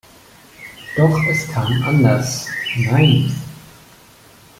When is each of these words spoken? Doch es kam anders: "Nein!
Doch 0.97 1.15
es 1.29 1.47
kam 1.51 1.71
anders: 1.83 2.47
"Nein! 2.75 3.31